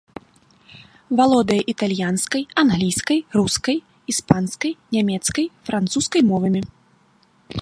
[1.19, 3.77] Валодае італьянскай, англійскай, рускай,
[4.15, 6.61] іспанскай, нямецкай, французскай мовамі.